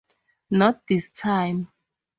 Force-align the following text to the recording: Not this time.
Not 0.49 0.87
this 0.87 1.11
time. 1.11 1.67